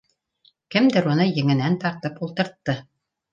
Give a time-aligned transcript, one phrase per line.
[0.75, 2.77] Кемдер уны еңенән тартып ултыртты